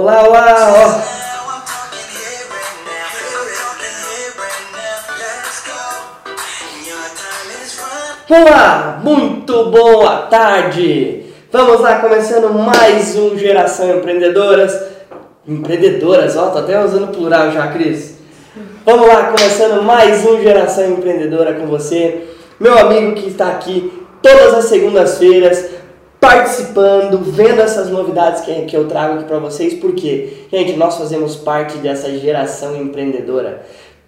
Olá, 0.00 0.22
olá, 0.26 0.72
ó. 0.72 1.00
Olá, 8.34 9.00
muito 9.04 9.66
boa 9.66 10.22
tarde. 10.22 11.26
Vamos 11.52 11.82
lá, 11.82 11.98
começando 11.98 12.50
mais 12.54 13.14
um 13.14 13.36
Geração 13.36 13.90
Empreendedoras. 13.98 14.74
Empreendedoras, 15.46 16.34
ó, 16.34 16.46
tô 16.46 16.60
até 16.60 16.82
usando 16.82 17.14
plural 17.14 17.52
já, 17.52 17.68
Cris. 17.68 18.14
Vamos 18.86 19.06
lá, 19.06 19.24
começando 19.24 19.82
mais 19.82 20.24
um 20.24 20.40
Geração 20.40 20.92
Empreendedora 20.92 21.56
com 21.56 21.66
você. 21.66 22.26
Meu 22.58 22.78
amigo 22.78 23.16
que 23.16 23.28
está 23.28 23.48
aqui 23.48 24.02
todas 24.22 24.54
as 24.54 24.64
segundas-feiras 24.64 25.79
participando, 26.20 27.18
vendo 27.18 27.60
essas 27.62 27.88
novidades 27.88 28.42
que, 28.42 28.52
que 28.66 28.76
eu 28.76 28.86
trago 28.86 29.14
aqui 29.14 29.24
para 29.24 29.38
vocês, 29.38 29.74
porque, 29.74 30.44
gente, 30.52 30.74
nós 30.74 30.98
fazemos 30.98 31.34
parte 31.34 31.78
dessa 31.78 32.12
geração 32.18 32.76
empreendedora. 32.76 33.62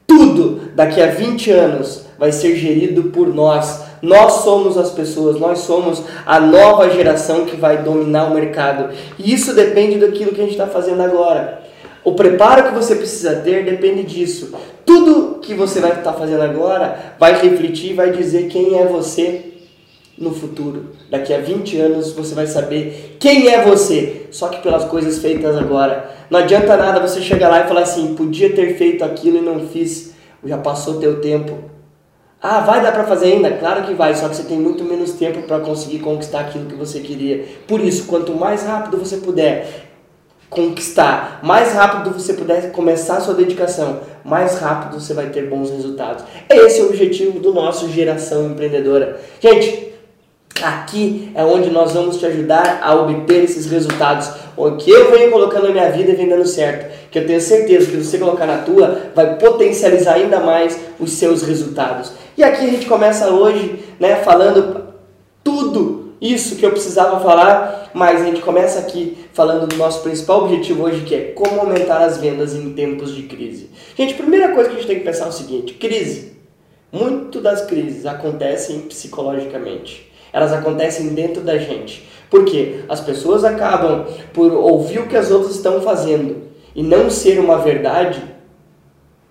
Tudo 0.06 0.60
daqui 0.74 1.00
a 1.00 1.06
20 1.06 1.50
anos 1.50 2.04
vai 2.18 2.30
ser 2.30 2.54
gerido 2.54 3.04
por 3.04 3.34
nós. 3.34 3.80
Nós 4.02 4.44
somos 4.44 4.76
as 4.76 4.90
pessoas, 4.90 5.40
nós 5.40 5.60
somos 5.60 6.02
a 6.26 6.38
nova 6.38 6.90
geração 6.90 7.46
que 7.46 7.56
vai 7.56 7.82
dominar 7.82 8.26
o 8.26 8.34
mercado. 8.34 8.90
E 9.18 9.32
isso 9.32 9.54
depende 9.54 9.98
daquilo 9.98 10.32
que 10.32 10.40
a 10.40 10.44
gente 10.44 10.52
está 10.52 10.66
fazendo 10.66 11.00
agora. 11.00 11.62
O 12.04 12.12
preparo 12.12 12.64
que 12.64 12.74
você 12.74 12.96
precisa 12.96 13.36
ter 13.36 13.64
depende 13.64 14.02
disso. 14.02 14.52
Tudo 14.84 15.38
que 15.40 15.54
você 15.54 15.80
vai 15.80 15.92
estar 15.92 16.12
tá 16.12 16.18
fazendo 16.18 16.42
agora 16.42 17.14
vai 17.18 17.40
refletir, 17.40 17.94
vai 17.94 18.10
dizer 18.10 18.48
quem 18.48 18.78
é 18.78 18.84
você 18.84 19.51
no 20.18 20.34
futuro. 20.34 20.90
Daqui 21.10 21.32
a 21.32 21.38
20 21.38 21.78
anos 21.78 22.12
você 22.12 22.34
vai 22.34 22.46
saber 22.46 23.16
quem 23.18 23.48
é 23.48 23.62
você, 23.62 24.26
só 24.30 24.48
que 24.48 24.60
pelas 24.62 24.84
coisas 24.84 25.18
feitas 25.18 25.56
agora. 25.56 26.10
Não 26.30 26.40
adianta 26.40 26.76
nada 26.76 27.00
você 27.00 27.20
chegar 27.20 27.48
lá 27.48 27.64
e 27.64 27.68
falar 27.68 27.82
assim: 27.82 28.14
podia 28.14 28.52
ter 28.52 28.76
feito 28.76 29.04
aquilo 29.04 29.38
e 29.38 29.42
não 29.42 29.68
fiz, 29.68 30.14
já 30.44 30.58
passou 30.58 31.00
teu 31.00 31.20
tempo. 31.20 31.70
Ah, 32.40 32.60
vai 32.60 32.82
dar 32.82 32.90
para 32.90 33.04
fazer 33.04 33.26
ainda? 33.26 33.52
Claro 33.52 33.84
que 33.84 33.94
vai, 33.94 34.14
só 34.16 34.28
que 34.28 34.34
você 34.34 34.42
tem 34.42 34.58
muito 34.58 34.82
menos 34.82 35.12
tempo 35.12 35.42
para 35.42 35.60
conseguir 35.60 36.00
conquistar 36.00 36.40
aquilo 36.40 36.66
que 36.66 36.74
você 36.74 36.98
queria. 36.98 37.44
Por 37.68 37.80
isso, 37.80 38.06
quanto 38.06 38.34
mais 38.34 38.64
rápido 38.64 38.96
você 38.96 39.18
puder 39.18 39.92
conquistar, 40.50 41.40
mais 41.42 41.72
rápido 41.72 42.12
você 42.12 42.34
puder 42.34 42.72
começar 42.72 43.18
a 43.18 43.20
sua 43.20 43.34
dedicação, 43.34 44.00
mais 44.24 44.58
rápido 44.58 45.00
você 45.00 45.14
vai 45.14 45.30
ter 45.30 45.48
bons 45.48 45.70
resultados. 45.70 46.24
Esse 46.50 46.80
é 46.80 46.82
o 46.82 46.88
objetivo 46.88 47.38
do 47.38 47.54
nosso 47.54 47.88
Geração 47.88 48.50
Empreendedora. 48.50 49.20
Gente, 49.40 49.91
Aqui 50.60 51.30
é 51.34 51.44
onde 51.44 51.70
nós 51.70 51.92
vamos 51.92 52.18
te 52.18 52.26
ajudar 52.26 52.80
a 52.82 52.94
obter 52.94 53.44
esses 53.44 53.66
resultados. 53.66 54.30
O 54.56 54.72
que 54.72 54.90
eu 54.90 55.10
venho 55.10 55.30
colocando 55.30 55.64
na 55.64 55.70
minha 55.72 55.90
vida 55.90 56.12
e 56.12 56.14
vem 56.14 56.28
dando 56.28 56.46
certo. 56.46 57.10
Que 57.10 57.18
eu 57.18 57.26
tenho 57.26 57.40
certeza 57.40 57.90
que 57.90 57.96
você 57.96 58.18
colocar 58.18 58.46
na 58.46 58.58
tua, 58.58 59.10
vai 59.14 59.36
potencializar 59.36 60.14
ainda 60.14 60.40
mais 60.40 60.78
os 61.00 61.12
seus 61.12 61.42
resultados. 61.42 62.12
E 62.36 62.44
aqui 62.44 62.66
a 62.66 62.70
gente 62.70 62.86
começa 62.86 63.28
hoje, 63.28 63.82
né, 63.98 64.16
falando 64.16 64.88
tudo 65.42 66.12
isso 66.20 66.56
que 66.56 66.64
eu 66.64 66.70
precisava 66.70 67.18
falar, 67.20 67.90
mas 67.92 68.20
a 68.20 68.24
gente 68.24 68.40
começa 68.40 68.78
aqui 68.78 69.18
falando 69.32 69.66
do 69.66 69.76
nosso 69.76 70.02
principal 70.02 70.44
objetivo 70.44 70.84
hoje, 70.84 71.00
que 71.00 71.14
é 71.14 71.20
como 71.32 71.60
aumentar 71.60 72.02
as 72.02 72.18
vendas 72.18 72.54
em 72.54 72.72
tempos 72.72 73.14
de 73.14 73.24
crise. 73.24 73.70
Gente, 73.96 74.14
primeira 74.14 74.52
coisa 74.52 74.70
que 74.70 74.76
a 74.76 74.78
gente 74.78 74.88
tem 74.88 74.98
que 74.98 75.04
pensar 75.04 75.26
é 75.26 75.28
o 75.28 75.32
seguinte: 75.32 75.74
crise. 75.74 76.32
Muito 76.92 77.40
das 77.40 77.62
crises 77.62 78.04
acontecem 78.04 78.80
psicologicamente 78.80 80.11
elas 80.32 80.52
acontecem 80.52 81.08
dentro 81.08 81.42
da 81.42 81.58
gente. 81.58 82.08
Porque 82.30 82.80
as 82.88 83.00
pessoas 83.00 83.44
acabam 83.44 84.06
por 84.32 84.52
ouvir 84.52 85.00
o 85.00 85.06
que 85.06 85.16
as 85.16 85.30
outras 85.30 85.54
estão 85.54 85.82
fazendo 85.82 86.42
e 86.74 86.82
não 86.82 87.10
ser 87.10 87.38
uma 87.38 87.58
verdade, 87.58 88.22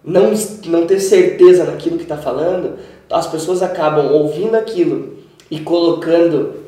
não, 0.04 0.32
não 0.66 0.86
ter 0.86 1.00
certeza 1.00 1.64
naquilo 1.64 1.98
que 1.98 2.04
está 2.04 2.18
falando, 2.18 2.78
as 3.10 3.28
pessoas 3.28 3.64
acabam 3.64 4.12
ouvindo 4.12 4.56
aquilo 4.56 5.18
e 5.50 5.60
colocando 5.60 6.62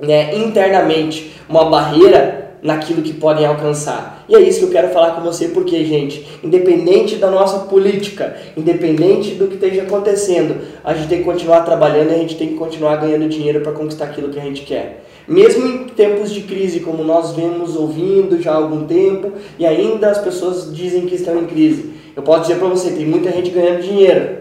né, 0.00 0.34
internamente 0.36 1.38
uma 1.48 1.68
barreira 1.68 2.47
naquilo 2.62 3.02
que 3.02 3.12
podem 3.12 3.46
alcançar. 3.46 4.24
E 4.28 4.34
é 4.34 4.40
isso 4.40 4.60
que 4.60 4.64
eu 4.66 4.70
quero 4.70 4.88
falar 4.88 5.12
com 5.12 5.22
você, 5.22 5.48
porque, 5.48 5.84
gente, 5.84 6.26
independente 6.42 7.16
da 7.16 7.30
nossa 7.30 7.60
política, 7.66 8.36
independente 8.56 9.34
do 9.34 9.46
que 9.46 9.54
esteja 9.54 9.82
acontecendo, 9.82 10.56
a 10.84 10.94
gente 10.94 11.08
tem 11.08 11.18
que 11.18 11.24
continuar 11.24 11.62
trabalhando 11.62 12.10
e 12.10 12.14
a 12.14 12.18
gente 12.18 12.36
tem 12.36 12.48
que 12.48 12.54
continuar 12.54 12.96
ganhando 12.96 13.28
dinheiro 13.28 13.60
para 13.60 13.72
conquistar 13.72 14.06
aquilo 14.06 14.28
que 14.28 14.38
a 14.38 14.42
gente 14.42 14.62
quer. 14.62 15.04
Mesmo 15.26 15.66
em 15.66 15.84
tempos 15.88 16.32
de 16.32 16.40
crise, 16.40 16.80
como 16.80 17.04
nós 17.04 17.32
vemos 17.32 17.76
ouvindo 17.76 18.40
já 18.40 18.52
há 18.52 18.56
algum 18.56 18.86
tempo, 18.86 19.32
e 19.58 19.66
ainda 19.66 20.08
as 20.08 20.18
pessoas 20.18 20.74
dizem 20.74 21.06
que 21.06 21.14
estão 21.14 21.38
em 21.38 21.46
crise. 21.46 21.92
Eu 22.16 22.22
posso 22.22 22.42
dizer 22.42 22.56
para 22.56 22.68
você, 22.68 22.90
tem 22.90 23.06
muita 23.06 23.30
gente 23.30 23.50
ganhando 23.50 23.82
dinheiro. 23.82 24.38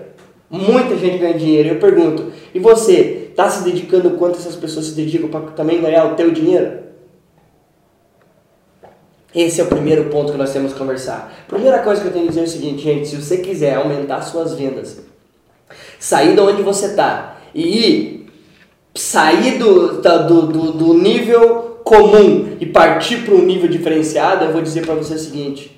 Muita 0.49 0.95
gente 0.95 1.17
ganha 1.17 1.37
dinheiro. 1.37 1.69
Eu 1.69 1.75
pergunto, 1.75 2.31
e 2.53 2.59
você, 2.59 3.27
está 3.29 3.49
se 3.49 3.63
dedicando 3.63 4.11
quanto 4.11 4.39
essas 4.39 4.55
pessoas 4.55 4.85
se 4.87 4.95
dedicam 4.95 5.29
para 5.29 5.41
também 5.51 5.81
ganhar 5.81 6.05
o 6.05 6.15
teu 6.15 6.31
dinheiro? 6.31 6.86
Esse 9.35 9.61
é 9.61 9.63
o 9.63 9.67
primeiro 9.67 10.05
ponto 10.05 10.31
que 10.31 10.37
nós 10.37 10.53
temos 10.53 10.73
que 10.73 10.79
conversar. 10.79 11.33
Primeira 11.47 11.79
coisa 11.79 12.01
que 12.01 12.07
eu 12.07 12.13
tenho 12.13 12.25
que 12.25 12.29
dizer 12.29 12.41
é 12.41 12.43
o 12.45 12.47
seguinte, 12.47 12.81
gente, 12.81 13.07
se 13.07 13.15
você 13.15 13.37
quiser 13.37 13.75
aumentar 13.75 14.21
suas 14.21 14.55
vendas, 14.55 14.99
sair 15.99 16.33
de 16.33 16.39
onde 16.39 16.61
você 16.61 16.87
está 16.87 17.37
e 17.53 17.61
ir, 17.61 18.29
sair 18.95 19.57
do, 19.57 20.01
do, 20.01 20.47
do, 20.47 20.71
do 20.71 20.93
nível 20.93 21.79
comum 21.83 22.57
e 22.59 22.65
partir 22.65 23.23
para 23.23 23.35
um 23.35 23.43
nível 23.43 23.69
diferenciado, 23.69 24.45
eu 24.45 24.51
vou 24.51 24.61
dizer 24.61 24.85
para 24.85 24.95
você 24.95 25.13
o 25.13 25.19
seguinte, 25.19 25.77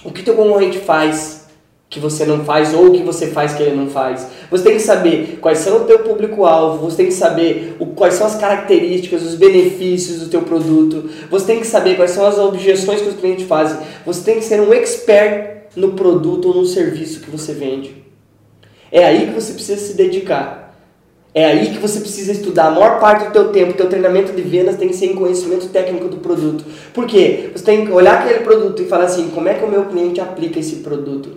o 0.06 0.12
que 0.12 0.24
teu 0.24 0.36
concorrente 0.36 0.78
faz 0.78 1.46
que 1.90 2.00
você 2.00 2.26
não 2.26 2.44
faz 2.44 2.74
ou 2.74 2.88
o 2.88 2.92
que 2.92 3.04
você 3.04 3.28
faz 3.28 3.54
que 3.54 3.64
ele 3.64 3.76
não 3.76 3.88
faz. 3.88 4.28
Você 4.50 4.64
tem 4.64 4.74
que 4.74 4.82
saber 4.82 5.38
quais 5.40 5.60
são 5.60 5.78
o 5.78 5.86
teu 5.86 6.00
público-alvo, 6.00 6.90
você 6.90 6.98
tem 6.98 7.06
que 7.06 7.14
saber 7.14 7.76
o, 7.80 7.88
quais 7.88 8.16
são 8.16 8.28
as 8.28 8.36
características, 8.36 9.24
os 9.24 9.36
benefícios 9.36 10.20
do 10.20 10.28
teu 10.28 10.42
produto, 10.42 11.10
você 11.30 11.46
tem 11.46 11.60
que 11.60 11.68
saber 11.68 11.96
quais 11.96 12.12
são 12.12 12.26
as 12.26 12.38
objeções 12.38 13.02
que 13.02 13.10
os 13.10 13.16
clientes 13.16 13.48
fazem. 13.48 13.80
Você 14.06 14.24
tem 14.24 14.36
que 14.36 14.44
ser 14.44 14.60
um 14.62 14.74
expert 14.74 15.68
no 15.76 15.94
produto 15.94 16.50
ou 16.50 16.56
no 16.56 16.66
serviço 16.66 17.22
que 17.22 17.30
você 17.30 17.54
vende. 17.54 18.04
É 18.92 19.06
aí 19.06 19.28
que 19.28 19.34
você 19.34 19.54
precisa 19.54 19.80
se 19.80 19.94
dedicar. 19.94 20.65
É 21.36 21.44
aí 21.44 21.70
que 21.70 21.80
você 21.80 22.00
precisa 22.00 22.32
estudar. 22.32 22.68
A 22.68 22.72
maior 22.72 22.98
parte 22.98 23.26
do 23.26 23.32
teu 23.32 23.50
tempo, 23.50 23.74
teu 23.74 23.90
treinamento 23.90 24.32
de 24.32 24.42
vendas 24.42 24.78
tem 24.78 24.88
que 24.88 24.96
ser 24.96 25.08
em 25.08 25.16
conhecimento 25.16 25.68
técnico 25.68 26.08
do 26.08 26.16
produto. 26.16 26.64
Por 26.94 27.06
quê? 27.06 27.50
Você 27.54 27.66
tem 27.66 27.86
que 27.86 27.92
olhar 27.92 28.22
aquele 28.22 28.40
produto 28.40 28.82
e 28.82 28.86
falar 28.86 29.04
assim, 29.04 29.30
como 29.32 29.50
é 29.50 29.54
que 29.54 29.66
o 29.66 29.68
meu 29.70 29.84
cliente 29.84 30.22
aplica 30.22 30.62
esse 30.62 30.78
produto? 30.78 31.32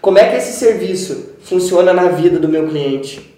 Como 0.00 0.18
é 0.18 0.28
que 0.28 0.36
esse 0.36 0.52
serviço 0.52 1.30
funciona 1.40 1.92
na 1.92 2.10
vida 2.10 2.38
do 2.38 2.48
meu 2.48 2.68
cliente? 2.68 3.28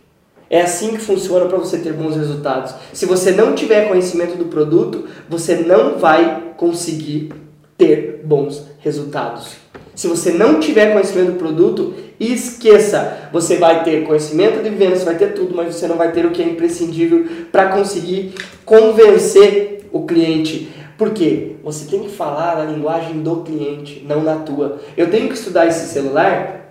É 0.51 0.61
assim 0.61 0.91
que 0.91 0.99
funciona 0.99 1.47
para 1.47 1.57
você 1.57 1.79
ter 1.79 1.95
bons 1.95 2.15
resultados. 2.15 2.75
Se 2.93 3.07
você 3.07 3.31
não 3.31 3.55
tiver 3.55 3.89
conhecimento 3.89 4.37
do 4.37 4.45
produto, 4.45 5.07
você 5.31 5.57
não 5.57 5.97
vai 5.97 6.53
conseguir 6.59 7.33
ter 7.79 8.21
bons 8.23 8.63
resultados. 8.81 9.63
Se 9.95 10.07
você 10.07 10.31
não 10.31 10.61
tiver 10.61 10.93
conhecimento 10.93 11.33
do 11.33 11.39
produto, 11.39 11.95
esqueça. 12.31 13.31
Você 13.33 13.57
vai 13.57 13.83
ter 13.83 14.05
conhecimento 14.05 14.63
de 14.63 14.69
vendas, 14.69 15.03
vai 15.03 15.17
ter 15.17 15.33
tudo, 15.35 15.55
mas 15.55 15.75
você 15.75 15.87
não 15.87 15.97
vai 15.97 16.13
ter 16.13 16.27
o 16.27 16.31
que 16.31 16.43
é 16.43 16.47
imprescindível 16.47 17.27
para 17.51 17.69
conseguir 17.69 18.35
convencer 18.65 19.89
o 19.91 20.05
cliente. 20.05 20.71
Por 20.99 21.11
quê? 21.11 21.57
Você 21.65 21.91
tem 21.91 22.01
que 22.01 22.11
falar 22.11 22.59
a 22.59 22.65
linguagem 22.65 23.23
do 23.23 23.37
cliente, 23.37 24.05
não 24.07 24.23
na 24.23 24.37
tua. 24.37 24.79
Eu 24.97 25.11
tenho 25.11 25.29
que 25.29 25.35
estudar 25.35 25.67
esse 25.67 25.93
celular 25.93 26.62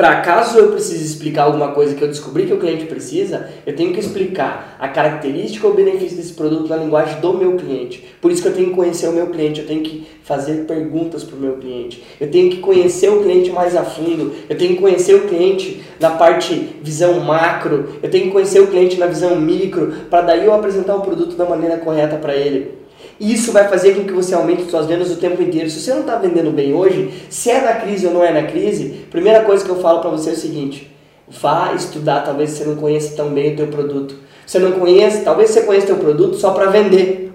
para 0.00 0.22
caso 0.22 0.58
eu 0.58 0.72
precise 0.72 1.04
explicar 1.04 1.42
alguma 1.42 1.72
coisa 1.72 1.94
que 1.94 2.00
eu 2.00 2.08
descobri 2.08 2.46
que 2.46 2.54
o 2.54 2.58
cliente 2.58 2.86
precisa, 2.86 3.50
eu 3.66 3.76
tenho 3.76 3.92
que 3.92 4.00
explicar 4.00 4.78
a 4.80 4.88
característica 4.88 5.66
ou 5.66 5.74
benefício 5.74 6.16
desse 6.16 6.32
produto 6.32 6.70
na 6.70 6.76
linguagem 6.78 7.20
do 7.20 7.34
meu 7.34 7.54
cliente. 7.56 8.02
Por 8.18 8.30
isso 8.30 8.40
que 8.40 8.48
eu 8.48 8.54
tenho 8.54 8.70
que 8.70 8.76
conhecer 8.76 9.08
o 9.08 9.12
meu 9.12 9.26
cliente, 9.26 9.60
eu 9.60 9.66
tenho 9.66 9.82
que 9.82 10.06
fazer 10.24 10.64
perguntas 10.64 11.22
para 11.22 11.36
o 11.36 11.38
meu 11.38 11.58
cliente, 11.58 12.02
eu 12.18 12.30
tenho 12.30 12.48
que 12.48 12.60
conhecer 12.60 13.10
o 13.10 13.22
cliente 13.22 13.50
mais 13.50 13.76
a 13.76 13.84
fundo, 13.84 14.32
eu 14.48 14.56
tenho 14.56 14.76
que 14.76 14.80
conhecer 14.80 15.16
o 15.16 15.28
cliente 15.28 15.82
na 16.00 16.08
parte 16.12 16.54
visão 16.82 17.20
macro, 17.20 17.98
eu 18.02 18.10
tenho 18.10 18.24
que 18.24 18.30
conhecer 18.30 18.60
o 18.60 18.68
cliente 18.68 18.96
na 18.96 19.04
visão 19.04 19.38
micro, 19.38 19.92
para 20.08 20.22
daí 20.22 20.46
eu 20.46 20.54
apresentar 20.54 20.96
o 20.96 21.02
produto 21.02 21.36
da 21.36 21.44
maneira 21.44 21.76
correta 21.76 22.16
para 22.16 22.34
ele. 22.34 22.80
E 23.20 23.34
isso 23.34 23.52
vai 23.52 23.68
fazer 23.68 23.94
com 23.94 24.04
que 24.04 24.12
você 24.14 24.34
aumente 24.34 24.70
suas 24.70 24.86
vendas 24.86 25.10
o 25.10 25.16
tempo 25.16 25.42
inteiro. 25.42 25.68
Se 25.68 25.78
você 25.78 25.92
não 25.92 26.00
está 26.00 26.16
vendendo 26.16 26.50
bem 26.50 26.72
hoje, 26.72 27.12
se 27.28 27.50
é 27.50 27.60
na 27.60 27.74
crise 27.74 28.06
ou 28.06 28.14
não 28.14 28.24
é 28.24 28.32
na 28.32 28.48
crise, 28.48 29.04
primeira 29.10 29.44
coisa 29.44 29.62
que 29.62 29.70
eu 29.70 29.76
falo 29.76 30.00
para 30.00 30.08
você 30.08 30.30
é 30.30 30.32
o 30.32 30.36
seguinte: 30.36 30.90
vá 31.28 31.74
estudar, 31.76 32.22
talvez 32.22 32.50
você 32.50 32.64
não 32.64 32.76
conheça 32.76 33.14
tão 33.14 33.28
bem 33.28 33.52
o 33.52 33.56
teu 33.56 33.66
produto. 33.66 34.16
Você 34.46 34.58
não 34.58 34.72
conhece, 34.72 35.22
talvez 35.22 35.50
você 35.50 35.60
conheça 35.60 35.84
o 35.84 35.88
teu 35.88 35.98
produto 35.98 36.36
só 36.38 36.52
para 36.52 36.70
vender, 36.70 37.30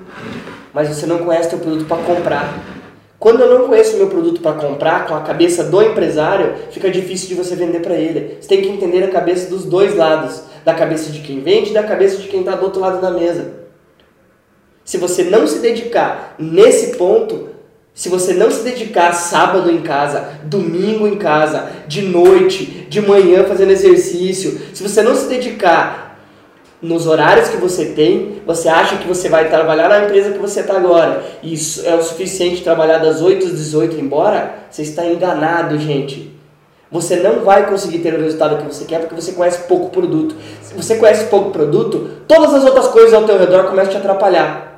mas 0.73 0.89
você 0.89 1.05
não 1.05 1.19
conhece 1.19 1.47
o 1.47 1.49
teu 1.51 1.59
produto 1.59 1.85
para 1.85 1.97
comprar. 1.97 2.63
Quando 3.19 3.41
eu 3.41 3.59
não 3.59 3.67
conheço 3.67 3.95
o 3.95 3.99
meu 3.99 4.07
produto 4.07 4.41
para 4.41 4.53
comprar, 4.53 5.07
com 5.07 5.13
a 5.13 5.21
cabeça 5.21 5.63
do 5.63 5.81
empresário, 5.83 6.55
fica 6.71 6.89
difícil 6.89 7.29
de 7.29 7.35
você 7.35 7.55
vender 7.55 7.81
para 7.81 7.93
ele. 7.93 8.37
Você 8.41 8.47
tem 8.47 8.61
que 8.61 8.69
entender 8.69 9.03
a 9.03 9.07
cabeça 9.09 9.49
dos 9.49 9.63
dois 9.63 9.95
lados, 9.95 10.41
da 10.65 10.73
cabeça 10.73 11.11
de 11.11 11.19
quem 11.19 11.41
vende 11.41 11.69
e 11.69 11.73
da 11.73 11.83
cabeça 11.83 12.17
de 12.17 12.27
quem 12.27 12.39
está 12.39 12.55
do 12.55 12.65
outro 12.65 12.81
lado 12.81 12.99
da 12.99 13.11
mesa. 13.11 13.64
Se 14.85 14.97
você 14.97 15.23
não 15.23 15.47
se 15.47 15.59
dedicar 15.59 16.35
nesse 16.37 16.95
ponto, 16.95 17.49
se 17.91 18.07
você 18.07 18.33
não 18.33 18.51
se 18.51 18.61
dedicar 18.61 19.13
sábado 19.13 19.71
em 19.71 19.81
casa, 19.81 20.29
domingo 20.43 21.07
em 21.07 21.17
casa, 21.17 21.69
de 21.87 22.03
noite, 22.03 22.85
de 22.87 23.01
manhã 23.01 23.45
fazendo 23.45 23.71
exercício, 23.71 24.61
se 24.75 24.83
você 24.83 25.01
não 25.01 25.15
se 25.15 25.27
dedicar 25.27 26.19
nos 26.79 27.07
horários 27.07 27.49
que 27.49 27.57
você 27.57 27.85
tem, 27.85 28.43
você 28.45 28.69
acha 28.69 28.97
que 28.97 29.07
você 29.07 29.27
vai 29.27 29.49
trabalhar 29.49 29.89
na 29.89 30.03
empresa 30.03 30.31
que 30.31 30.37
você 30.37 30.59
está 30.59 30.77
agora 30.77 31.23
e 31.41 31.53
isso 31.53 31.83
é 31.83 31.95
o 31.95 32.03
suficiente 32.03 32.61
trabalhar 32.61 32.99
das 32.99 33.23
8 33.23 33.43
às 33.43 33.51
18 33.53 33.95
e 33.95 34.01
embora, 34.01 34.53
você 34.69 34.83
está 34.83 35.03
enganado, 35.03 35.79
gente. 35.79 36.31
Você 36.91 37.15
não 37.15 37.39
vai 37.43 37.67
conseguir 37.67 37.99
ter 37.99 38.13
o 38.13 38.21
resultado 38.21 38.57
que 38.57 38.73
você 38.73 38.85
quer 38.85 38.99
porque 38.99 39.15
você 39.15 39.31
conhece 39.31 39.63
pouco 39.67 39.89
produto. 39.89 40.35
Se 40.61 40.75
você 40.75 40.95
conhece 40.97 41.25
pouco 41.25 41.49
produto, 41.49 42.07
todas 42.27 42.53
as 42.53 42.63
outras 42.63 42.87
coisas 42.89 43.13
ao 43.13 43.23
teu 43.23 43.39
redor 43.39 43.63
começam 43.63 43.89
a 43.89 43.95
te 43.95 43.97
atrapalhar. 43.97 44.74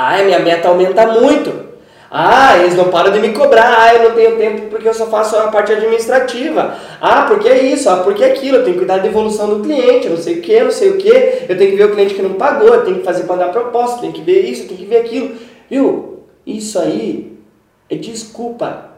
Ah, 0.00 0.22
minha 0.22 0.38
meta 0.38 0.68
aumenta 0.68 1.04
muito. 1.08 1.52
Ah, 2.08 2.56
eles 2.56 2.76
não 2.76 2.84
param 2.84 3.10
de 3.10 3.18
me 3.18 3.32
cobrar. 3.32 3.78
Ah, 3.80 3.94
eu 3.96 4.08
não 4.08 4.14
tenho 4.14 4.36
tempo 4.36 4.68
porque 4.70 4.88
eu 4.88 4.94
só 4.94 5.06
faço 5.06 5.36
a 5.36 5.48
parte 5.48 5.72
administrativa. 5.72 6.76
Ah, 7.00 7.22
porque 7.26 7.48
é 7.48 7.64
isso, 7.64 7.90
ah, 7.90 7.96
porque 7.96 8.22
é 8.22 8.30
aquilo. 8.30 8.58
Eu 8.58 8.62
tenho 8.62 8.74
que 8.74 8.78
cuidar 8.78 8.98
da 8.98 9.08
evolução 9.08 9.48
do 9.48 9.64
cliente, 9.64 10.08
não 10.08 10.16
sei 10.16 10.38
o 10.38 10.40
que, 10.40 10.62
não 10.62 10.70
sei 10.70 10.90
o 10.90 10.98
que. 10.98 11.46
Eu 11.48 11.58
tenho 11.58 11.72
que 11.72 11.76
ver 11.76 11.86
o 11.86 11.92
cliente 11.92 12.14
que 12.14 12.22
não 12.22 12.34
pagou, 12.34 12.68
eu 12.68 12.84
tenho 12.84 12.98
que 12.98 13.04
fazer 13.04 13.24
para 13.24 13.46
dar 13.46 13.48
proposta, 13.48 14.00
tenho 14.00 14.12
que 14.12 14.22
ver 14.22 14.40
isso, 14.42 14.68
tenho 14.68 14.78
que 14.78 14.86
ver 14.86 14.98
aquilo. 14.98 15.34
Viu? 15.68 16.20
Isso 16.46 16.78
aí 16.78 17.36
é 17.90 17.96
desculpa. 17.96 18.90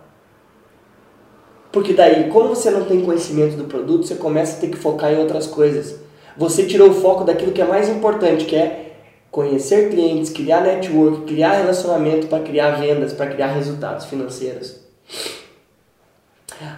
Porque 1.73 1.95
daí, 1.95 2.29
como 2.29 2.51
você 2.51 2.71
não 2.71 2.85
tem 2.85 3.01
conhecimento 3.01 3.57
do 3.57 3.65
produto, 3.65 4.07
você 4.07 4.17
começa 4.17 4.59
a 4.59 4.61
ter 4.61 4.69
que 4.69 4.77
focar 4.77 5.11
em 5.11 5.19
outras 5.19 5.47
coisas. 5.47 5.99
Você 6.37 6.65
tirou 6.65 6.91
o 6.91 6.95
foco 6.95 7.25
daquilo 7.25 7.53
que 7.53 7.63
é 7.63 7.67
mais 7.67 7.89
importante, 7.89 8.45
que 8.45 8.55
é 8.55 8.90
conhecer 9.31 9.91
clientes, 9.91 10.31
criar 10.31 10.61
network, 10.63 11.23
criar 11.23 11.53
relacionamento 11.53 12.27
para 12.27 12.43
criar 12.43 12.73
vendas, 12.73 13.13
para 13.13 13.29
criar 13.29 13.49
resultados 13.49 14.07
financeiros. 14.07 14.81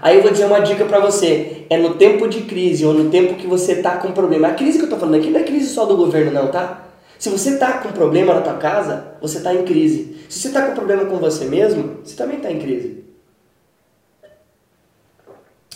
Aí 0.01 0.17
eu 0.17 0.23
vou 0.23 0.31
dizer 0.31 0.45
uma 0.45 0.61
dica 0.61 0.85
para 0.85 1.01
você, 1.01 1.67
é 1.69 1.77
no 1.77 1.95
tempo 1.95 2.29
de 2.29 2.43
crise 2.43 2.85
ou 2.85 2.95
no 2.95 3.11
tempo 3.11 3.35
que 3.35 3.47
você 3.47 3.77
tá 3.83 3.97
com 3.97 4.13
problema. 4.13 4.49
A 4.49 4.55
crise 4.55 4.79
que 4.79 4.85
eu 4.85 4.91
tô 4.91 4.97
falando 4.97 5.17
aqui 5.17 5.31
não 5.31 5.41
é 5.41 5.43
crise 5.43 5.67
só 5.67 5.85
do 5.87 5.97
governo 5.97 6.31
não, 6.31 6.49
tá? 6.49 6.89
Se 7.19 7.29
você 7.29 7.57
tá 7.57 7.79
com 7.79 7.91
problema 7.91 8.35
na 8.35 8.43
tua 8.43 8.55
casa, 8.55 9.15
você 9.21 9.41
tá 9.41 9.55
em 9.55 9.65
crise. 9.65 10.19
Se 10.29 10.41
você 10.41 10.51
tá 10.51 10.67
com 10.67 10.75
problema 10.75 11.05
com 11.07 11.17
você 11.19 11.47
mesmo, 11.47 11.99
você 12.05 12.17
também 12.17 12.39
tá 12.39 12.51
em 12.51 12.59
crise. 12.59 13.05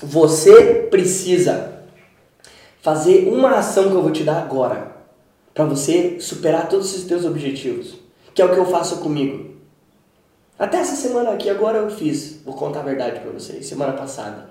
Você 0.02 0.86
precisa 0.90 1.84
fazer 2.82 3.28
uma 3.28 3.58
ação 3.58 3.88
que 3.88 3.94
eu 3.94 4.02
vou 4.02 4.10
te 4.12 4.22
dar 4.22 4.42
agora 4.42 4.95
para 5.56 5.64
você 5.64 6.20
superar 6.20 6.68
todos 6.68 6.94
os 6.94 7.04
teus 7.04 7.24
objetivos, 7.24 7.94
que 8.34 8.42
é 8.42 8.44
o 8.44 8.52
que 8.52 8.58
eu 8.58 8.66
faço 8.66 8.98
comigo. 8.98 9.56
Até 10.58 10.76
essa 10.76 10.94
semana 10.94 11.30
aqui, 11.30 11.48
agora 11.48 11.78
eu 11.78 11.88
fiz, 11.88 12.42
vou 12.44 12.54
contar 12.54 12.80
a 12.80 12.82
verdade 12.82 13.20
para 13.20 13.30
vocês, 13.30 13.64
semana 13.64 13.94
passada. 13.94 14.50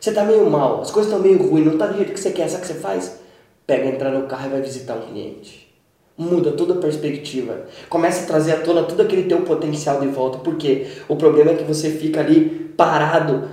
Você 0.00 0.12
tá 0.12 0.24
meio 0.24 0.48
mal, 0.48 0.80
as 0.80 0.92
coisas 0.92 1.10
estão 1.12 1.20
meio 1.20 1.42
ruins, 1.42 1.66
não 1.66 1.76
tá 1.76 1.88
do 1.88 1.96
jeito 1.96 2.12
que 2.12 2.20
você 2.20 2.30
quer, 2.30 2.48
sabe 2.48 2.62
o 2.62 2.66
que 2.68 2.72
você 2.72 2.78
faz? 2.78 3.18
Pega, 3.66 3.88
entra 3.88 4.12
no 4.12 4.28
carro 4.28 4.46
e 4.46 4.50
vai 4.50 4.60
visitar 4.60 4.94
um 4.94 5.08
cliente. 5.08 5.74
Muda 6.16 6.52
toda 6.52 6.74
a 6.74 6.76
perspectiva. 6.76 7.66
Começa 7.88 8.22
a 8.22 8.26
trazer 8.26 8.52
à 8.52 8.60
tona 8.60 8.84
todo 8.84 9.00
aquele 9.00 9.24
teu 9.24 9.40
potencial 9.42 9.98
de 9.98 10.06
volta. 10.08 10.38
Porque 10.38 10.86
o 11.08 11.16
problema 11.16 11.52
é 11.52 11.54
que 11.54 11.64
você 11.64 11.90
fica 11.90 12.20
ali 12.20 12.72
parado, 12.76 13.48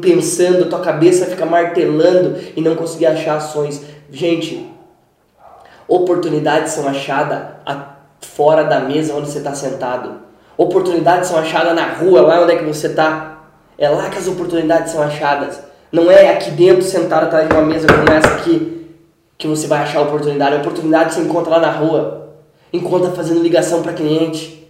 pensando, 0.00 0.68
tua 0.68 0.80
cabeça 0.80 1.26
fica 1.26 1.44
martelando 1.44 2.36
e 2.56 2.60
não 2.60 2.74
conseguir 2.74 3.06
achar 3.06 3.36
ações. 3.36 3.82
Gente, 4.10 4.73
Oportunidades 5.86 6.72
são 6.72 6.88
achadas 6.88 7.54
fora 8.20 8.64
da 8.64 8.80
mesa 8.80 9.14
onde 9.14 9.30
você 9.30 9.38
está 9.38 9.54
sentado. 9.54 10.22
Oportunidades 10.56 11.28
são 11.28 11.38
achadas 11.38 11.74
na 11.74 11.86
rua, 11.94 12.22
lá 12.22 12.42
onde 12.42 12.52
é 12.52 12.56
que 12.56 12.64
você 12.64 12.86
está. 12.86 13.44
É 13.76 13.88
lá 13.88 14.08
que 14.08 14.18
as 14.18 14.26
oportunidades 14.26 14.92
são 14.92 15.02
achadas. 15.02 15.60
Não 15.90 16.10
é 16.10 16.30
aqui 16.30 16.50
dentro, 16.50 16.82
sentado 16.82 17.24
atrás 17.24 17.48
de 17.48 17.54
uma 17.54 17.62
mesa 17.62 17.86
como 17.86 18.10
essa 18.10 18.34
aqui, 18.34 18.86
que 19.36 19.46
você 19.46 19.66
vai 19.66 19.80
achar 19.82 19.98
a 20.00 20.02
oportunidade. 20.02 20.56
A 20.56 20.58
oportunidade 20.58 21.14
você 21.14 21.20
encontra 21.20 21.50
lá 21.50 21.60
na 21.60 21.70
rua. 21.70 22.34
Encontra 22.72 23.10
fazendo 23.12 23.42
ligação 23.42 23.82
para 23.82 23.92
cliente. 23.92 24.68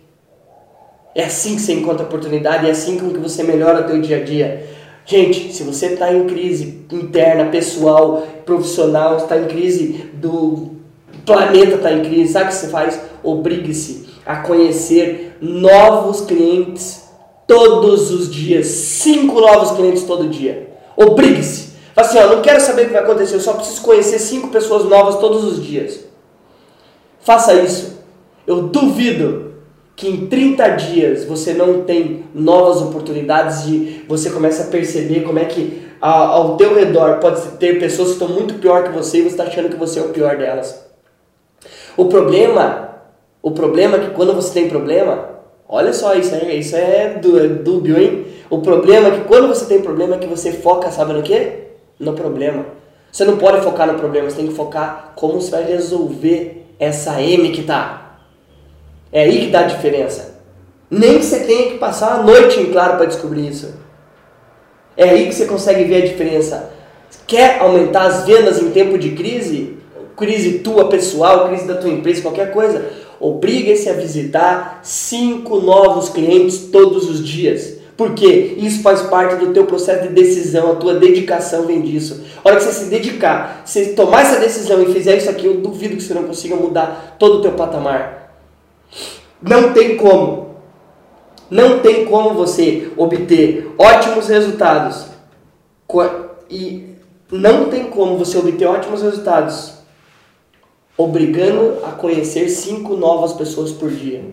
É 1.14 1.24
assim 1.24 1.54
que 1.54 1.62
você 1.62 1.74
encontra 1.74 2.04
oportunidade, 2.04 2.66
é 2.66 2.70
assim 2.70 2.98
que 2.98 3.18
você 3.18 3.44
melhora 3.44 3.82
o 3.82 3.84
teu 3.84 4.00
dia 4.00 4.18
a 4.18 4.24
dia. 4.24 4.66
Gente, 5.06 5.52
se 5.52 5.62
você 5.62 5.88
está 5.88 6.12
em 6.12 6.26
crise 6.26 6.86
interna, 6.90 7.50
pessoal, 7.50 8.26
profissional, 8.44 9.18
está 9.18 9.36
em 9.36 9.44
crise 9.44 10.10
do 10.14 10.73
planeta 11.24 11.76
está 11.76 11.92
em 11.92 12.02
crise, 12.02 12.32
sabe 12.32 12.46
o 12.46 12.48
que 12.48 12.54
você 12.54 12.68
faz? 12.68 13.00
Obrigue-se 13.22 14.08
a 14.24 14.36
conhecer 14.36 15.36
novos 15.40 16.22
clientes 16.22 17.04
todos 17.46 18.10
os 18.10 18.32
dias. 18.32 18.66
Cinco 18.66 19.40
novos 19.40 19.72
clientes 19.72 20.04
todo 20.04 20.28
dia. 20.28 20.70
Obrigue-se. 20.96 21.74
Fala 21.94 22.08
assim, 22.08 22.18
ó, 22.18 22.26
não 22.34 22.42
quero 22.42 22.60
saber 22.60 22.82
o 22.82 22.86
que 22.86 22.92
vai 22.92 23.02
acontecer, 23.02 23.36
eu 23.36 23.40
só 23.40 23.52
preciso 23.52 23.82
conhecer 23.82 24.18
cinco 24.18 24.48
pessoas 24.48 24.84
novas 24.84 25.16
todos 25.16 25.44
os 25.44 25.64
dias. 25.64 26.00
Faça 27.20 27.54
isso. 27.54 28.00
Eu 28.46 28.62
duvido 28.62 29.54
que 29.96 30.08
em 30.08 30.26
30 30.26 30.68
dias 30.70 31.24
você 31.24 31.54
não 31.54 31.84
tem 31.84 32.24
novas 32.34 32.82
oportunidades 32.82 33.64
e 33.66 34.04
você 34.08 34.30
começa 34.30 34.64
a 34.64 34.66
perceber 34.66 35.20
como 35.20 35.38
é 35.38 35.44
que 35.44 35.84
ao 36.00 36.56
teu 36.56 36.74
redor 36.74 37.18
pode 37.18 37.40
ter 37.58 37.78
pessoas 37.78 38.08
que 38.08 38.14
estão 38.14 38.28
muito 38.28 38.54
pior 38.54 38.84
que 38.84 38.90
você 38.90 39.18
e 39.18 39.22
você 39.22 39.28
está 39.28 39.44
achando 39.44 39.70
que 39.70 39.76
você 39.76 40.00
é 40.00 40.02
o 40.02 40.08
pior 40.08 40.36
delas. 40.36 40.84
O 41.96 42.06
problema, 42.06 42.90
o 43.42 43.52
problema 43.52 43.96
é 43.96 44.00
que 44.00 44.10
quando 44.10 44.34
você 44.34 44.52
tem 44.52 44.68
problema, 44.68 45.30
olha 45.68 45.92
só, 45.92 46.14
isso 46.14 46.34
é, 46.34 46.54
isso 46.54 46.76
é, 46.76 47.20
dúbio, 47.62 47.98
hein? 48.00 48.26
O 48.50 48.58
problema 48.58 49.08
é 49.08 49.10
que 49.12 49.24
quando 49.24 49.48
você 49.48 49.64
tem 49.66 49.80
problema 49.80 50.16
é 50.16 50.18
que 50.18 50.26
você 50.26 50.52
foca, 50.52 50.90
sabe 50.90 51.12
no 51.12 51.22
quê? 51.22 51.68
No 51.98 52.12
problema. 52.14 52.66
Você 53.10 53.24
não 53.24 53.36
pode 53.36 53.62
focar 53.62 53.86
no 53.86 53.98
problema, 53.98 54.28
você 54.28 54.36
tem 54.36 54.48
que 54.48 54.54
focar 54.54 55.12
como 55.14 55.40
você 55.40 55.50
vai 55.50 55.64
resolver 55.64 56.66
essa 56.78 57.22
M 57.22 57.50
que 57.50 57.62
tá. 57.62 58.18
É 59.12 59.22
aí 59.22 59.46
que 59.46 59.52
dá 59.52 59.60
a 59.60 59.68
diferença. 59.68 60.40
Nem 60.90 61.18
que 61.18 61.24
você 61.24 61.40
tenha 61.44 61.70
que 61.70 61.78
passar 61.78 62.14
a 62.14 62.22
noite 62.22 62.58
em 62.58 62.72
claro 62.72 62.96
para 62.96 63.06
descobrir 63.06 63.48
isso. 63.48 63.74
É 64.96 65.10
aí 65.10 65.26
que 65.26 65.34
você 65.34 65.46
consegue 65.46 65.84
ver 65.84 66.02
a 66.02 66.06
diferença. 66.06 66.70
Quer 67.26 67.60
aumentar 67.60 68.02
as 68.02 68.24
vendas 68.24 68.60
em 68.60 68.70
tempo 68.70 68.98
de 68.98 69.10
crise? 69.12 69.78
Crise 70.16 70.60
tua 70.60 70.88
pessoal, 70.88 71.48
crise 71.48 71.66
da 71.66 71.74
tua 71.74 71.90
empresa, 71.90 72.22
qualquer 72.22 72.52
coisa. 72.52 72.84
Obrigue-se 73.18 73.88
a 73.88 73.94
visitar 73.94 74.80
cinco 74.82 75.60
novos 75.60 76.08
clientes 76.08 76.68
todos 76.70 77.08
os 77.08 77.26
dias. 77.26 77.78
Porque 77.96 78.26
isso 78.58 78.82
faz 78.82 79.02
parte 79.02 79.36
do 79.36 79.52
teu 79.52 79.66
processo 79.66 80.08
de 80.08 80.14
decisão, 80.14 80.72
a 80.72 80.74
tua 80.76 80.94
dedicação 80.94 81.64
vem 81.64 81.80
disso. 81.80 82.24
A 82.44 82.48
hora 82.48 82.56
que 82.56 82.64
você 82.64 82.72
se 82.72 82.90
dedicar, 82.90 83.62
se 83.64 83.94
tomar 83.94 84.22
essa 84.22 84.40
decisão 84.40 84.82
e 84.82 84.92
fizer 84.92 85.16
isso 85.16 85.30
aqui, 85.30 85.46
eu 85.46 85.58
duvido 85.58 85.96
que 85.96 86.02
você 86.02 86.14
não 86.14 86.24
consiga 86.24 86.56
mudar 86.56 87.16
todo 87.18 87.38
o 87.38 87.42
teu 87.42 87.52
patamar. 87.52 88.34
Não 89.40 89.72
tem 89.72 89.96
como. 89.96 90.54
Não 91.48 91.78
tem 91.80 92.04
como 92.06 92.34
você 92.34 92.90
obter 92.96 93.72
ótimos 93.78 94.28
resultados 94.28 95.06
e 96.50 96.94
não 97.30 97.68
tem 97.68 97.84
como 97.84 98.18
você 98.18 98.38
obter 98.38 98.66
ótimos 98.66 99.02
resultados 99.02 99.83
obrigando 100.96 101.84
a 101.84 101.92
conhecer 101.92 102.48
cinco 102.48 102.96
novas 102.96 103.32
pessoas 103.32 103.72
por 103.72 103.90
dia. 103.90 104.24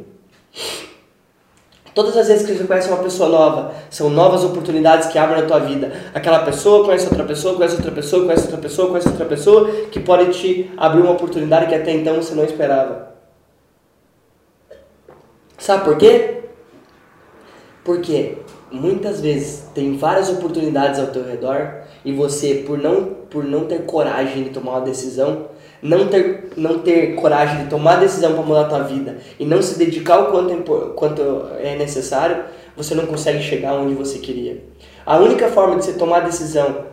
Todas 1.93 2.15
as 2.15 2.27
vezes 2.27 2.45
que 2.45 2.53
você 2.53 2.63
conhece 2.63 2.87
uma 2.87 3.03
pessoa 3.03 3.27
nova, 3.27 3.73
são 3.89 4.09
novas 4.09 4.45
oportunidades 4.45 5.09
que 5.09 5.19
abrem 5.19 5.41
na 5.41 5.47
tua 5.47 5.59
vida. 5.59 5.91
Aquela 6.13 6.39
pessoa 6.39 6.85
conhece 6.85 7.05
outra 7.07 7.25
pessoa, 7.25 7.55
conhece 7.55 7.75
outra 7.75 7.91
pessoa, 7.91 8.25
conhece 8.25 8.43
outra 8.43 8.57
pessoa, 8.61 8.87
conhece 8.89 9.09
outra 9.09 9.25
pessoa, 9.25 9.71
que 9.91 9.99
pode 9.99 10.31
te 10.33 10.71
abrir 10.77 11.01
uma 11.01 11.11
oportunidade 11.11 11.67
que 11.67 11.75
até 11.75 11.91
então 11.91 12.15
você 12.15 12.33
não 12.33 12.45
esperava. 12.45 13.11
Sabe 15.57 15.83
por 15.83 15.97
quê? 15.97 16.43
Porque 17.83 18.37
muitas 18.71 19.19
vezes 19.19 19.65
tem 19.75 19.97
várias 19.97 20.29
oportunidades 20.29 20.97
ao 20.97 21.07
teu 21.07 21.25
redor 21.25 21.83
e 22.05 22.13
você, 22.13 22.63
por 22.65 22.77
não, 22.77 23.20
por 23.31 23.45
não 23.45 23.65
ter 23.65 23.85
coragem 23.85 24.43
de 24.43 24.49
tomar 24.49 24.73
uma 24.73 24.81
decisão, 24.81 25.47
não 25.81 26.07
ter, 26.09 26.49
não 26.57 26.79
ter 26.79 27.15
coragem 27.15 27.63
de 27.63 27.69
tomar 27.69 27.95
decisão 27.95 28.33
para 28.33 28.43
mudar 28.43 28.61
a 28.61 28.69
tua 28.69 28.83
vida 28.83 29.17
e 29.39 29.45
não 29.45 29.61
se 29.61 29.79
dedicar 29.79 30.19
o 30.19 30.31
quanto, 30.31 30.53
é 30.53 30.93
quanto 30.93 31.21
é 31.57 31.75
necessário, 31.77 32.43
você 32.75 32.93
não 32.93 33.05
consegue 33.05 33.41
chegar 33.41 33.73
onde 33.73 33.95
você 33.95 34.19
queria. 34.19 34.61
A 35.05 35.17
única 35.17 35.47
forma 35.47 35.77
de 35.77 35.85
você 35.85 35.93
tomar 35.93 36.19
decisão, 36.19 36.85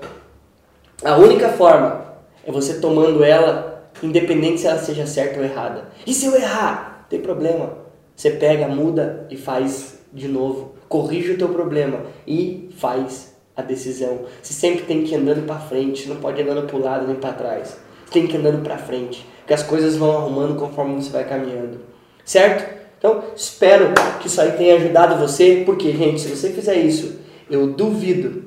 a 1.05 1.17
única 1.17 1.49
forma 1.51 2.15
é 2.47 2.53
você 2.53 2.81
tomando 2.81 3.23
ela, 3.25 3.91
independente 4.03 4.61
se 4.61 4.69
ela 4.69 4.79
seja 4.79 5.07
certa 5.07 5.41
ou 5.41 5.45
errada. 5.45 5.89
E 6.07 6.15
se 6.15 6.27
eu 6.27 6.37
errar? 6.37 7.07
Tem 7.11 7.21
problema. 7.21 7.79
Você 8.15 8.31
pega, 8.31 8.69
muda 8.69 9.27
e 9.29 9.37
faz 9.37 9.99
de 10.13 10.29
novo. 10.29 10.75
Corrige 10.89 11.33
o 11.33 11.39
teu 11.39 11.49
problema 11.49 12.01
e 12.27 12.71
faz 12.79 13.37
a 13.59 13.63
decisão. 13.63 14.21
Você 14.43 14.55
sempre 14.55 14.85
tem 14.85 15.05
que 15.05 15.13
ir 15.13 15.17
andando 15.17 15.47
para 15.47 15.59
frente, 15.59 16.09
não 16.09 16.17
pode 16.17 16.41
ir 16.41 16.49
andando 16.49 16.67
para 16.67 16.77
o 16.77 16.81
lado 16.81 17.07
nem 17.07 17.17
para 17.17 17.33
trás 17.33 17.77
tem 18.11 18.27
que 18.27 18.37
ir 18.37 18.41
andando 18.41 18.63
para 18.63 18.79
frente, 18.79 19.27
que 19.47 19.55
as 19.55 19.63
coisas 19.63 19.97
vão 19.97 20.17
arrumando 20.17 20.59
conforme 20.59 20.95
você 20.95 21.11
vai 21.11 21.29
caminhando, 21.29 21.81
certo? 22.25 22.79
Então, 22.99 23.23
espero 23.37 23.93
que 24.21 24.27
isso 24.27 24.41
aí 24.41 24.53
tenha 24.53 24.75
ajudado 24.75 25.17
você, 25.17 25.63
porque, 25.65 25.93
gente, 25.93 26.21
se 26.21 26.29
você 26.29 26.51
fizer 26.51 26.77
isso, 26.77 27.19
eu 27.49 27.69
duvido 27.69 28.45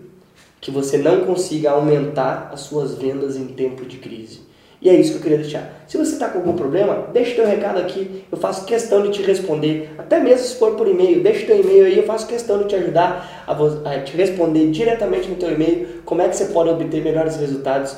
que 0.59 0.69
você 0.69 0.97
não 0.97 1.21
consiga 1.25 1.71
aumentar 1.71 2.49
as 2.53 2.61
suas 2.61 2.95
vendas 2.95 3.37
em 3.37 3.47
tempo 3.47 3.85
de 3.85 3.97
crise. 3.97 4.41
E 4.81 4.89
é 4.89 4.95
isso 4.95 5.11
que 5.11 5.17
eu 5.17 5.21
queria 5.21 5.37
deixar. 5.37 5.83
Se 5.87 5.95
você 5.95 6.13
está 6.13 6.27
com 6.27 6.39
algum 6.39 6.53
problema, 6.53 7.07
deixa 7.13 7.35
teu 7.35 7.45
recado 7.45 7.77
aqui, 7.79 8.25
eu 8.31 8.37
faço 8.37 8.65
questão 8.65 9.03
de 9.03 9.09
te 9.09 9.21
responder, 9.21 9.93
até 9.97 10.19
mesmo 10.19 10.47
se 10.47 10.55
for 10.55 10.75
por 10.75 10.87
e-mail, 10.87 11.21
deixa 11.21 11.45
teu 11.45 11.59
e-mail 11.59 11.85
aí, 11.85 11.97
eu 11.97 12.03
faço 12.03 12.25
questão 12.25 12.57
de 12.57 12.65
te 12.65 12.75
ajudar 12.75 13.43
a, 13.45 13.53
a 13.53 14.01
te 14.01 14.17
responder 14.17 14.71
diretamente 14.71 15.29
no 15.29 15.35
teu 15.35 15.51
e-mail 15.51 16.01
como 16.03 16.23
é 16.23 16.29
que 16.29 16.35
você 16.35 16.45
pode 16.45 16.69
obter 16.69 17.03
melhores 17.03 17.35
resultados 17.35 17.95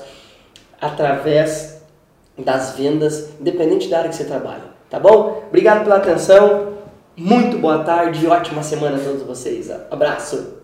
através 0.82 1.82
das 2.38 2.76
vendas, 2.76 3.30
independente 3.40 3.88
da 3.88 4.00
área 4.00 4.10
que 4.10 4.16
você 4.16 4.26
trabalha. 4.26 4.74
Tá 4.90 5.00
bom? 5.00 5.44
Obrigado 5.48 5.84
pela 5.84 5.96
atenção. 5.96 6.74
Muito 7.16 7.58
boa 7.60 7.84
tarde 7.84 8.26
e 8.26 8.28
ótima 8.28 8.62
semana 8.62 8.98
a 8.98 9.00
todos 9.00 9.22
vocês. 9.22 9.72
Abraço! 9.90 10.62